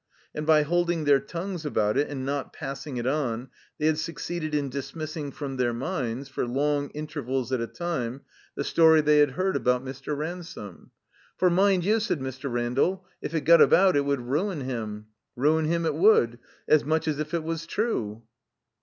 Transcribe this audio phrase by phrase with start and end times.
[0.33, 3.99] And by hold ing their tongues about it and not passing it on they had
[3.99, 8.21] succeeded in dismissing from their minds, for long intervals at a time,
[8.55, 10.17] the story they had heard 46 THE COMBINED MAZE about Mr.
[10.19, 10.91] Ransome.
[11.37, 12.51] "For, mind you," said Mr.
[12.51, 15.05] Randall, "if it got about it would ruin him.
[15.35, 16.39] Ruin him it would.
[16.67, 18.23] As much as if it was true."